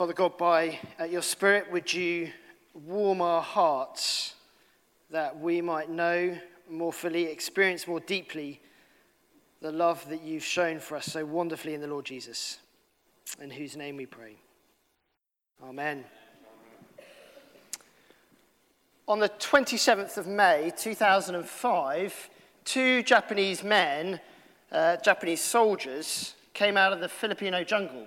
[0.00, 2.32] Father God, by uh, your Spirit, would you
[2.72, 4.32] warm our hearts
[5.10, 6.38] that we might know
[6.70, 8.62] more fully, experience more deeply
[9.60, 12.60] the love that you've shown for us so wonderfully in the Lord Jesus,
[13.42, 14.36] in whose name we pray.
[15.62, 16.02] Amen.
[19.06, 22.30] On the 27th of May 2005,
[22.64, 24.18] two Japanese men,
[24.72, 28.06] uh, Japanese soldiers, came out of the Filipino jungle.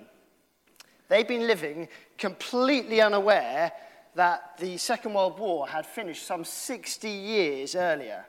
[1.14, 3.72] They'd been living completely unaware
[4.16, 8.26] that the Second World War had finished some 60 years earlier.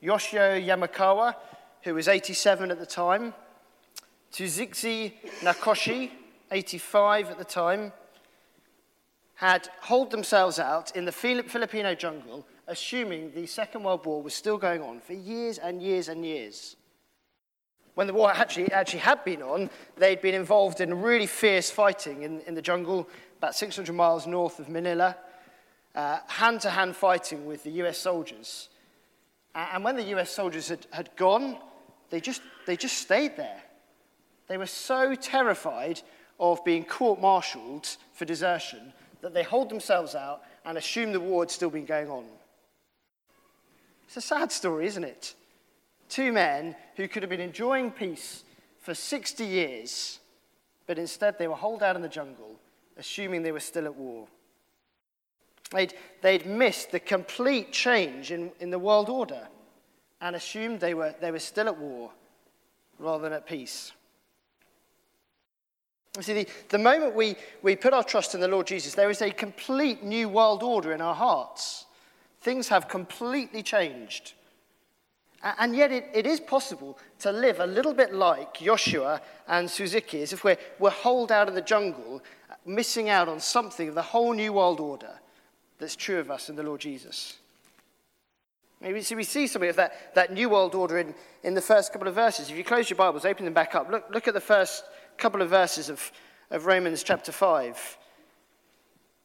[0.00, 1.34] Yoshio Yamakawa,
[1.82, 3.34] who was 87 at the time,
[4.32, 6.10] Tsuzuki Nakoshi,
[6.50, 7.92] 85 at the time,
[9.34, 14.56] had holed themselves out in the Filipino jungle, assuming the Second World War was still
[14.56, 16.76] going on for years and years and years
[17.94, 22.22] when the war actually, actually had been on, they'd been involved in really fierce fighting
[22.22, 25.16] in, in the jungle, about 600 miles north of Manila,
[25.94, 28.68] hand to hand fighting with the US soldiers.
[29.54, 31.58] And when the US soldiers had, had gone,
[32.10, 33.62] they just, they just stayed there.
[34.48, 36.00] They were so terrified
[36.40, 41.42] of being court martialed for desertion that they hold themselves out and assume the war
[41.42, 42.24] had still been going on.
[44.06, 45.34] It's a sad story, isn't it?
[46.12, 48.44] Two men who could have been enjoying peace
[48.80, 50.20] for 60 years,
[50.86, 52.56] but instead they were holed out in the jungle,
[52.98, 54.26] assuming they were still at war.
[55.70, 59.48] They'd, they'd missed the complete change in, in the world order
[60.20, 62.10] and assumed they were, they were still at war
[62.98, 63.92] rather than at peace.
[66.16, 69.08] You see, the, the moment we, we put our trust in the Lord Jesus, there
[69.08, 71.86] is a complete new world order in our hearts.
[72.42, 74.34] Things have completely changed.
[75.42, 80.22] And yet, it, it is possible to live a little bit like Joshua and Suzuki,
[80.22, 82.22] as if we're, we're holed out in the jungle,
[82.64, 85.18] missing out on something of the whole new world order
[85.80, 87.38] that's true of us in the Lord Jesus.
[88.80, 91.92] Maybe see, we see something of that, that new world order in, in the first
[91.92, 92.48] couple of verses.
[92.48, 94.84] If you close your Bibles, open them back up, look, look at the first
[95.18, 96.12] couple of verses of,
[96.52, 97.98] of Romans chapter 5.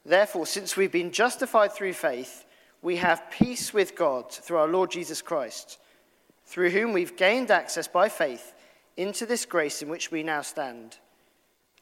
[0.04, 2.46] Therefore, since we've been justified through faith,
[2.82, 5.78] we have peace with God through our Lord Jesus Christ
[6.48, 8.54] through whom we've gained access by faith
[8.96, 10.98] into this grace in which we now stand.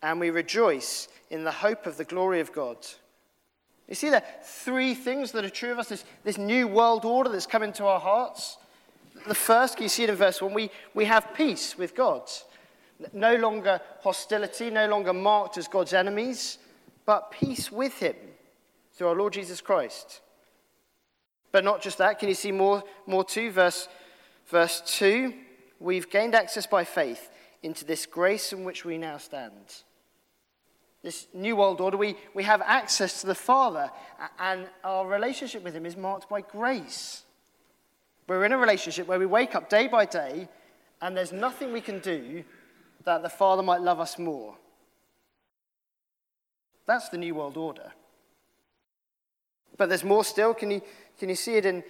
[0.01, 2.77] And we rejoice in the hope of the glory of God.
[3.87, 7.05] You see there are three things that are true of us this, this new world
[7.05, 8.57] order that's come into our hearts.
[9.27, 12.23] The first, you see it in verse 1, we, we have peace with God.
[13.13, 16.57] No longer hostility, no longer marked as God's enemies,
[17.05, 18.15] but peace with Him
[18.93, 20.21] through our Lord Jesus Christ.
[21.51, 23.51] But not just that, can you see more, more too?
[23.51, 23.87] Verse
[24.47, 25.33] Verse 2
[25.79, 27.29] We've gained access by faith
[27.61, 29.83] into this grace in which we now stand.
[31.03, 33.91] This new world order, we, we have access to the Father,
[34.39, 37.23] and our relationship with Him is marked by grace.
[38.27, 40.47] We're in a relationship where we wake up day by day,
[41.01, 42.43] and there's nothing we can do
[43.03, 44.55] that the Father might love us more.
[46.87, 47.91] That's the new world order.
[49.77, 50.53] But there's more still.
[50.53, 50.81] Can you,
[51.19, 51.83] can you see it in,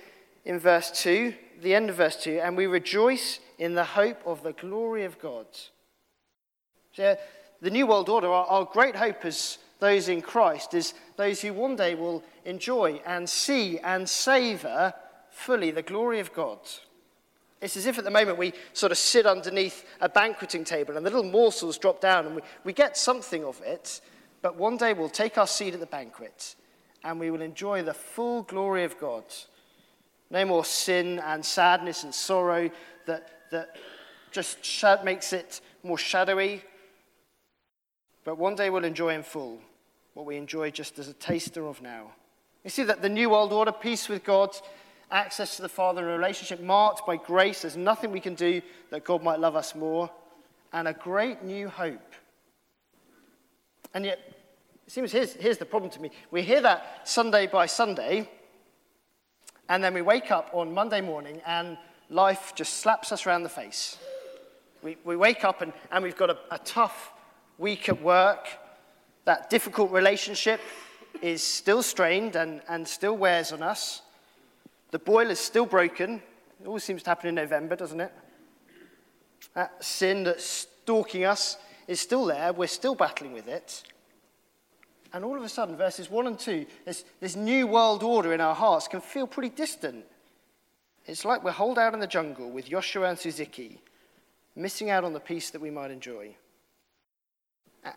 [0.44, 1.34] in verse 2?
[1.62, 5.20] The end of verse 2 and we rejoice in the hope of the glory of
[5.20, 5.46] God.
[6.94, 7.16] So, uh,
[7.62, 11.54] the New World Order, our, our great hope as those in Christ, is those who
[11.54, 14.94] one day will enjoy and see and savour
[15.30, 16.60] fully the glory of God.
[17.62, 21.06] It's as if at the moment we sort of sit underneath a banqueting table and
[21.06, 24.02] the little morsels drop down and we, we get something of it,
[24.42, 26.56] but one day we'll take our seat at the banquet
[27.04, 29.24] and we will enjoy the full glory of God
[30.30, 32.70] no more sin and sadness and sorrow
[33.06, 33.76] that, that
[34.32, 34.58] just
[35.04, 36.64] makes it more shadowy.
[38.24, 39.60] But one day we'll enjoy in full
[40.14, 42.12] what we enjoy just as a taster of now.
[42.64, 44.50] You see that the New World Order, peace with God,
[45.12, 47.62] access to the Father, and a relationship marked by grace.
[47.62, 50.10] There's nothing we can do that God might love us more.
[50.74, 52.14] And a great new hope.
[53.94, 54.20] And yet,
[54.86, 56.12] it seems here's, here's the problem to me.
[56.32, 58.30] We hear that Sunday by Sunday,
[59.70, 61.78] and then we wake up on Monday morning and
[62.10, 63.98] life just slaps us around the face.
[64.84, 67.12] We, we wake up and, and we've got a, a tough
[67.58, 68.48] week at work.
[69.26, 70.62] That difficult relationship
[71.22, 74.02] is still strained and, and still wears on us.
[74.92, 76.22] The boiler's still broken.
[76.62, 78.14] It always seems to happen in November, doesn't it?
[79.56, 81.58] That sin that's stalking us
[81.88, 82.54] is still there.
[82.54, 83.84] We're still battling with it.
[85.16, 88.42] And all of a sudden, verses 1 and 2, this, this new world order in
[88.42, 90.04] our hearts can feel pretty distant.
[91.06, 93.80] It's like we're holed out in the jungle with Joshua and Suzuki,
[94.58, 96.36] missing out on the peace that we might enjoy.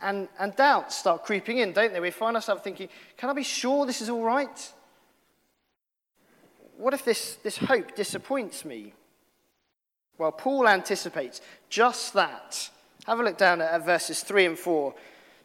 [0.00, 1.98] And, and doubts start creeping in, don't they?
[1.98, 4.72] We find ourselves thinking, can I be sure this is all right?
[6.76, 8.92] What if this, this hope disappoints me?
[10.18, 12.70] Well, Paul anticipates just that.
[13.06, 14.94] Have a look down at, at verses 3 and 4.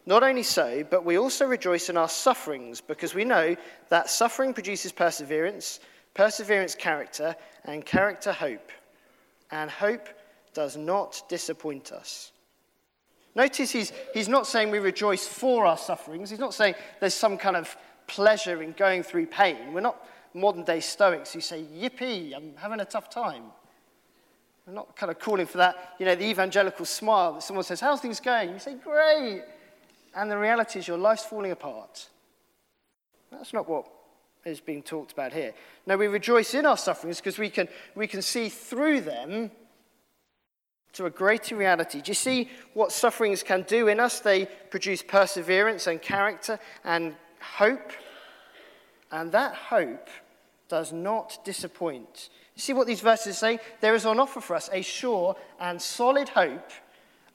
[0.05, 3.55] Not only so, but we also rejoice in our sufferings because we know
[3.89, 5.79] that suffering produces perseverance,
[6.13, 8.71] perseverance, character, and character, hope.
[9.51, 10.09] And hope
[10.53, 12.31] does not disappoint us.
[13.35, 16.29] Notice he's, he's not saying we rejoice for our sufferings.
[16.29, 19.73] He's not saying there's some kind of pleasure in going through pain.
[19.73, 23.44] We're not modern day Stoics who say, Yippee, I'm having a tough time.
[24.67, 27.79] We're not kind of calling for that, you know, the evangelical smile that someone says,
[27.79, 28.51] How's things going?
[28.51, 29.44] You say, Great.
[30.15, 32.10] And the reality is your life's falling apart.
[33.31, 33.88] That's not what
[34.45, 35.54] is being talked about here.
[35.86, 39.51] No, we rejoice in our sufferings because we can, we can see through them
[40.94, 42.01] to a greater reality.
[42.01, 44.19] Do you see what sufferings can do in us?
[44.19, 47.92] They produce perseverance and character and hope.
[49.12, 50.10] And that hope
[50.69, 52.30] does not disappoint.
[52.56, 53.60] You see what these verses say?
[53.81, 56.69] There is on offer for us a sure and solid hope,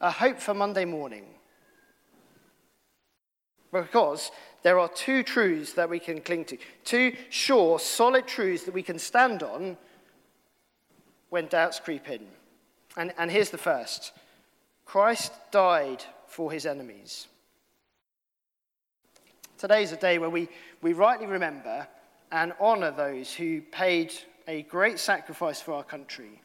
[0.00, 1.24] a hope for Monday morning.
[3.72, 4.30] Because
[4.62, 8.82] there are two truths that we can cling to, two sure, solid truths that we
[8.82, 9.76] can stand on
[11.30, 12.26] when doubts creep in.
[12.96, 14.12] And, and here's the first
[14.84, 17.26] Christ died for his enemies.
[19.58, 20.48] Today is a day where we,
[20.82, 21.86] we rightly remember
[22.30, 24.12] and honour those who paid
[24.46, 26.40] a great sacrifice for our country.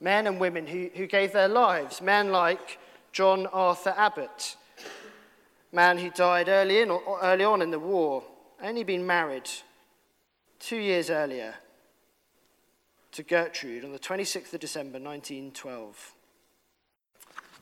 [0.00, 2.78] Men and women who, who gave their lives, men like
[3.12, 4.56] John Arthur Abbott,
[5.72, 6.90] man who died early, in,
[7.22, 8.22] early on in the war,
[8.62, 9.48] only been married
[10.58, 11.54] two years earlier
[13.12, 16.14] to Gertrude on the 26th of December 1912.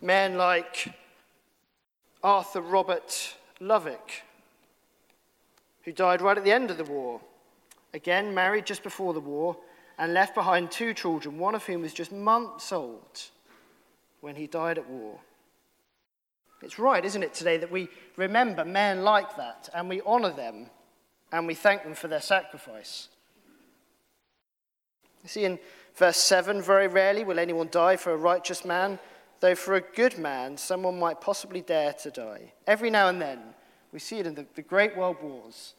[0.00, 0.94] Men like
[2.22, 4.22] Arthur Robert Lovick,
[5.82, 7.20] who died right at the end of the war,
[7.94, 9.56] again married just before the war,
[9.98, 13.22] and left behind two children, one of whom was just months old
[14.20, 15.18] when he died at war.
[16.62, 20.66] It's right, isn't it, today that we remember men like that and we honour them
[21.32, 23.08] and we thank them for their sacrifice.
[25.22, 25.58] You see, in
[25.94, 28.98] verse 7, very rarely will anyone die for a righteous man,
[29.40, 32.52] though for a good man, someone might possibly dare to die.
[32.66, 33.40] Every now and then,
[33.92, 35.74] we see it in the, the great world wars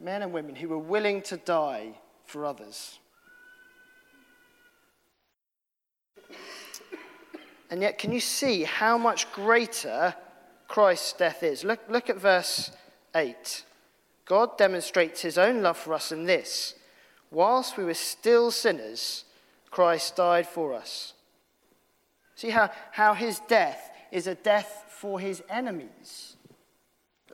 [0.00, 2.98] men and women who were willing to die for others.
[7.74, 10.14] And yet, can you see how much greater
[10.68, 11.64] Christ's death is?
[11.64, 12.70] Look, look at verse
[13.16, 13.64] 8.
[14.26, 16.76] God demonstrates his own love for us in this
[17.32, 19.24] whilst we were still sinners,
[19.72, 21.14] Christ died for us.
[22.36, 26.36] See how, how his death is a death for his enemies.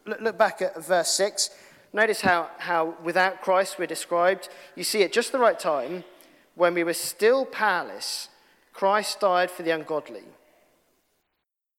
[0.06, 1.50] Look, look back at verse 6.
[1.92, 4.48] Notice how, how without Christ we're described.
[4.74, 6.02] You see, at just the right time,
[6.54, 8.30] when we were still powerless,
[8.72, 10.22] Christ died for the ungodly.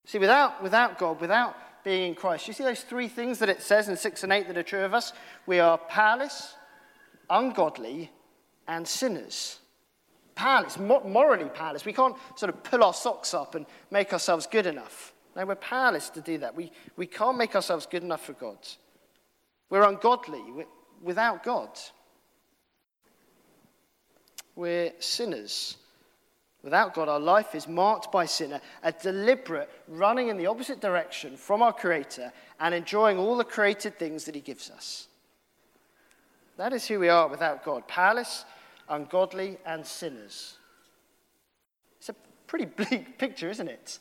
[0.06, 3.62] See, without, without God, without being in Christ, you see those three things that it
[3.62, 5.14] says in 6 and 8 that are true of us?
[5.46, 6.56] We are powerless,
[7.30, 8.12] ungodly,
[8.68, 9.60] and sinners.
[10.36, 11.86] Powerless, morally powerless.
[11.86, 15.14] We can't sort of pull our socks up and make ourselves good enough.
[15.36, 16.56] No, we're powerless to do that.
[16.56, 18.58] We, we can't make ourselves good enough for God.
[19.70, 20.66] We're ungodly we're,
[21.02, 21.70] without God.
[24.56, 25.78] We're sinners.
[26.64, 31.36] Without God, our life is marked by sin, a deliberate running in the opposite direction
[31.36, 35.08] from our Creator and enjoying all the created things that He gives us.
[36.58, 38.46] That is who we are without God powerless,
[38.88, 40.58] ungodly, and sinners.
[41.98, 42.16] It's a
[42.46, 43.98] pretty bleak picture, isn't it?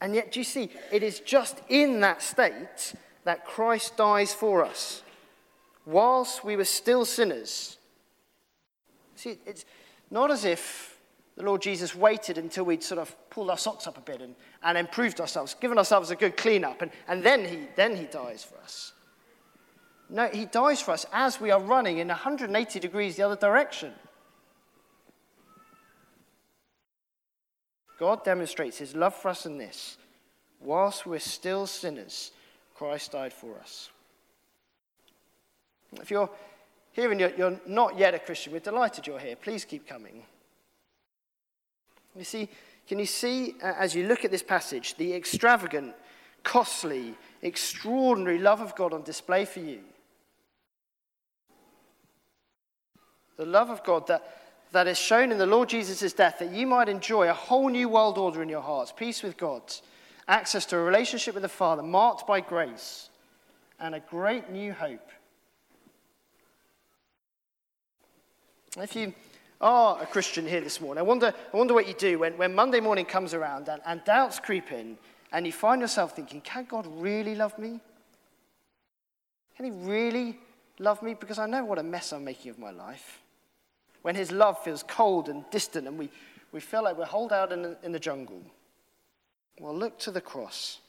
[0.00, 4.64] And yet, do you see, it is just in that state that Christ dies for
[4.64, 5.02] us.
[5.84, 7.78] Whilst we were still sinners.
[9.16, 9.64] See, it's
[10.10, 10.98] not as if
[11.36, 14.34] the Lord Jesus waited until we'd sort of pulled our socks up a bit and,
[14.62, 18.04] and improved ourselves, given ourselves a good clean up, and, and then, he, then he
[18.04, 18.92] dies for us.
[20.08, 23.92] No, he dies for us as we are running in 180 degrees the other direction.
[27.98, 29.96] God demonstrates his love for us in this.
[30.60, 32.30] Whilst we're still sinners,
[32.74, 33.90] Christ died for us.
[36.00, 36.30] If you're
[36.96, 39.36] here and you're, you're not yet a Christian, we're delighted you're here.
[39.36, 40.22] Please keep coming.
[42.16, 42.48] You see,
[42.88, 45.94] can you see, uh, as you look at this passage, the extravagant,
[46.42, 49.80] costly, extraordinary love of God on display for you?
[53.36, 54.40] The love of God that,
[54.72, 57.90] that is shown in the Lord Jesus' death, that you might enjoy a whole new
[57.90, 59.60] world order in your hearts, peace with God,
[60.26, 63.10] access to a relationship with the Father marked by grace
[63.78, 65.10] and a great new hope.
[68.76, 69.14] If you
[69.60, 72.54] are a Christian here this morning, I wonder, I wonder what you do when, when
[72.54, 74.98] Monday morning comes around and, and doubts creep in
[75.32, 77.80] and you find yourself thinking, can God really love me?
[79.56, 80.38] Can He really
[80.78, 81.14] love me?
[81.14, 83.22] Because I know what a mess I'm making of my life.
[84.02, 86.10] When His love feels cold and distant and we,
[86.52, 88.42] we feel like we're holed out in the, in the jungle.
[89.58, 90.80] Well, look to the cross.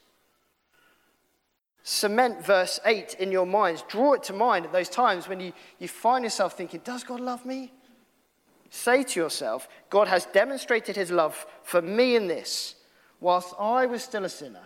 [1.82, 3.82] Cement verse 8 in your minds.
[3.88, 7.20] Draw it to mind at those times when you, you find yourself thinking, Does God
[7.20, 7.72] love me?
[8.70, 12.74] Say to yourself, God has demonstrated his love for me in this.
[13.20, 14.62] Whilst I was still a sinner,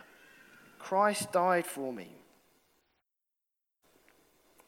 [0.79, 2.09] Christ died for me.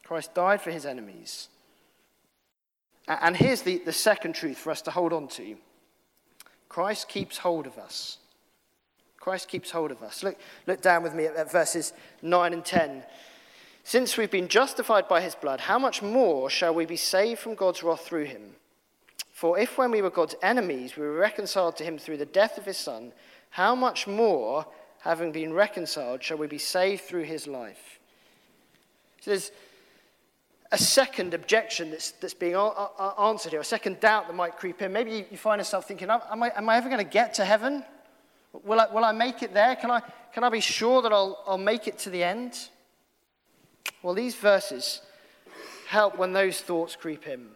[0.05, 1.49] Christ died for his enemies.
[3.09, 5.57] And here's the, the second truth for us to hold on to
[6.69, 8.19] Christ keeps hold of us.
[9.19, 10.23] Christ keeps hold of us.
[10.23, 10.37] Look,
[10.67, 13.03] look down with me at, at verses 9 and 10.
[13.83, 17.55] Since we've been justified by his blood, how much more shall we be saved from
[17.55, 18.57] God's wrath through him?
[19.35, 22.57] For if when we were God's enemies, we were reconciled to him through the death
[22.57, 23.13] of his Son,
[23.51, 24.65] how much more,
[25.01, 27.99] having been reconciled, shall we be saved through his life?
[29.23, 29.51] So there's
[30.71, 34.93] a second objection that's, that's being answered here, a second doubt that might creep in.
[34.93, 37.83] Maybe you find yourself thinking, am I, am I ever going to get to heaven?
[38.63, 39.75] Will I, will I make it there?
[39.75, 40.01] Can I,
[40.33, 42.69] can I be sure that I'll, I'll make it to the end?
[44.01, 45.01] Well, these verses
[45.89, 47.49] help when those thoughts creep in.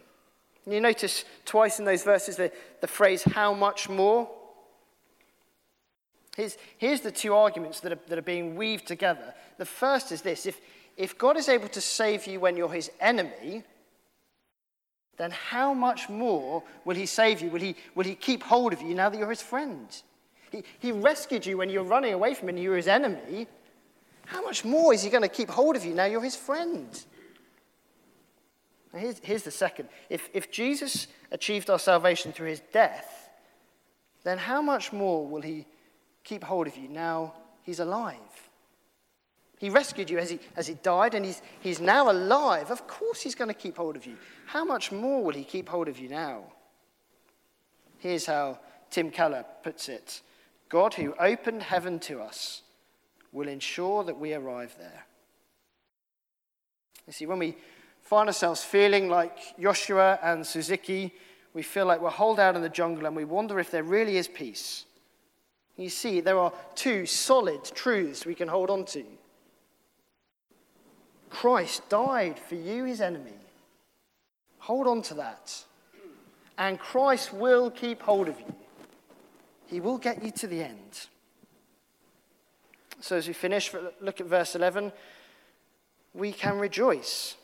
[0.69, 4.29] And you notice twice in those verses the, the phrase, how much more?
[6.37, 9.33] Here's, here's the two arguments that are, that are being weaved together.
[9.57, 10.61] The first is this if,
[10.99, 13.63] if God is able to save you when you're his enemy,
[15.17, 17.49] then how much more will he save you?
[17.49, 19.89] Will he, will he keep hold of you now that you're his friend?
[20.53, 22.89] He, he rescued you when you were running away from him and you were his
[22.89, 23.47] enemy.
[24.27, 26.91] How much more is he going to keep hold of you now you're his friend?
[28.95, 29.89] Here's, here's the second.
[30.09, 33.29] If, if Jesus achieved our salvation through his death,
[34.25, 35.67] then how much more will he
[36.25, 38.17] keep hold of you now he's alive?
[39.59, 42.71] He rescued you as he, as he died, and he's, he's now alive.
[42.71, 44.17] Of course, he's going to keep hold of you.
[44.47, 46.45] How much more will he keep hold of you now?
[47.99, 50.23] Here's how Tim Keller puts it
[50.69, 52.63] God, who opened heaven to us,
[53.33, 55.05] will ensure that we arrive there.
[57.07, 57.57] You see, when we
[58.09, 61.13] find ourselves feeling like Joshua and Suzuki.
[61.53, 64.17] We feel like we're holed out in the jungle and we wonder if there really
[64.17, 64.87] is peace.
[65.77, 69.05] You see, there are two solid truths we can hold on to.
[71.29, 73.39] Christ died for you, his enemy.
[74.61, 75.65] Hold on to that.
[76.57, 78.55] And Christ will keep hold of you.
[79.67, 81.09] He will get you to the end.
[83.01, 84.93] So, as we finish, look at verse 11.
[86.15, 87.37] We can rejoice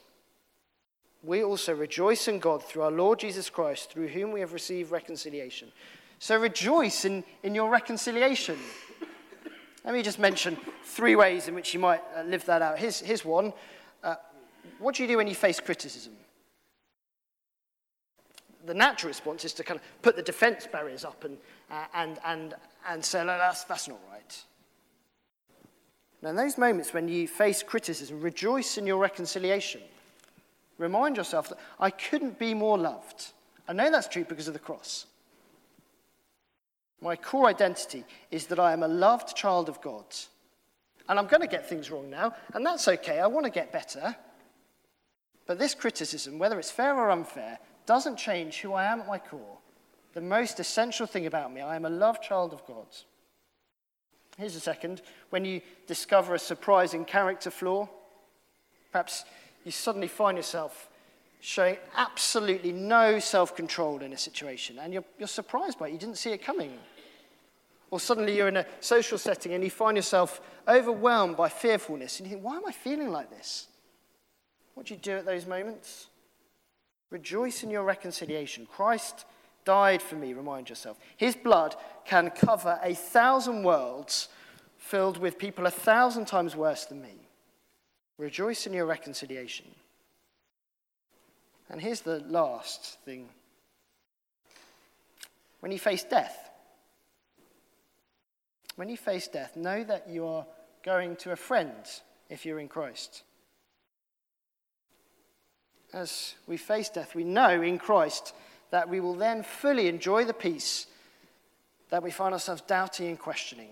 [1.24, 4.90] we also rejoice in God through our Lord Jesus Christ, through whom we have received
[4.90, 5.72] reconciliation.
[6.18, 8.58] So rejoice in, in your reconciliation.
[9.84, 12.78] Let me just mention three ways in which you might uh, live that out.
[12.78, 13.52] Here's, here's one.
[14.02, 14.16] Uh,
[14.78, 16.14] what do you do when you face criticism?
[18.66, 21.36] The natural response is to kind of put the defense barriers up and,
[21.70, 22.54] uh, and, and,
[22.88, 24.42] and say, no, that's, that's not right.
[26.22, 29.82] Now, in those moments when you face criticism, rejoice in your reconciliation.
[30.78, 33.32] Remind yourself that I couldn't be more loved.
[33.68, 35.06] I know that's true because of the cross.
[37.00, 40.04] My core identity is that I am a loved child of God.
[41.08, 43.20] And I'm going to get things wrong now, and that's okay.
[43.20, 44.16] I want to get better.
[45.46, 49.18] But this criticism, whether it's fair or unfair, doesn't change who I am at my
[49.18, 49.58] core.
[50.14, 52.86] The most essential thing about me, I am a loved child of God.
[54.38, 55.02] Here's a second.
[55.30, 57.88] When you discover a surprising character flaw,
[58.90, 59.24] perhaps
[59.64, 60.88] you suddenly find yourself
[61.40, 65.92] showing absolutely no self control in a situation, and you're, you're surprised by it.
[65.92, 66.72] You didn't see it coming.
[67.90, 72.28] Or suddenly you're in a social setting and you find yourself overwhelmed by fearfulness, and
[72.28, 73.68] you think, why am I feeling like this?
[74.74, 76.08] What do you do at those moments?
[77.10, 78.66] Rejoice in your reconciliation.
[78.66, 79.24] Christ
[79.64, 80.98] died for me, remind yourself.
[81.16, 84.28] His blood can cover a thousand worlds
[84.78, 87.23] filled with people a thousand times worse than me.
[88.18, 89.66] Rejoice in your reconciliation.
[91.68, 93.28] And here's the last thing
[95.60, 96.50] when you face death,
[98.76, 100.44] when you face death, know that you are
[100.84, 101.72] going to a friend
[102.28, 103.22] if you're in Christ.
[105.94, 108.34] As we face death, we know in Christ
[108.70, 110.86] that we will then fully enjoy the peace
[111.90, 113.70] that we find ourselves doubting and questioning.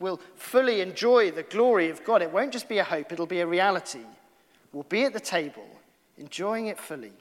[0.00, 2.22] We'll fully enjoy the glory of God.
[2.22, 4.00] It won't just be a hope, it'll be a reality.
[4.72, 5.66] We'll be at the table,
[6.16, 7.12] enjoying it fully.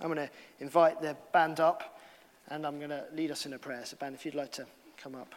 [0.00, 0.30] I'm going to
[0.60, 1.98] invite the band up
[2.48, 3.84] and I'm going to lead us in a prayer.
[3.84, 5.34] So, band, if you'd like to come up.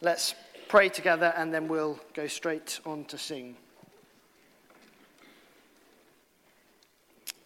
[0.00, 0.34] Let's
[0.68, 3.56] pray together and then we'll go straight on to sing.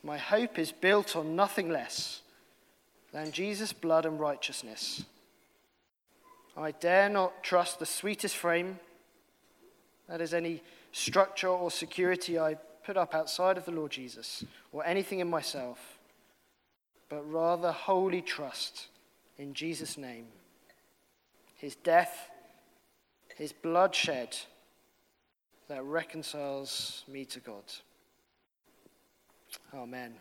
[0.02, 2.22] My hope is built on nothing less
[3.12, 5.04] than Jesus' blood and righteousness.
[6.56, 8.78] I dare not trust the sweetest frame,
[10.08, 14.84] that is, any structure or security I put up outside of the Lord Jesus or
[14.84, 15.98] anything in myself,
[17.08, 18.88] but rather wholly trust
[19.38, 20.26] in Jesus' name,
[21.54, 22.30] his death,
[23.36, 24.36] his blood shed
[25.68, 27.62] that reconciles me to God.
[29.74, 30.14] Amen.